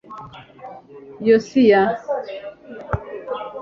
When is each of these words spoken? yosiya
yosiya 1.27 1.81